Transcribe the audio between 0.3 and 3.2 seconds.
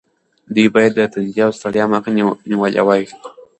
دوی باید د تندې او ستړیا مخه نیولې وای.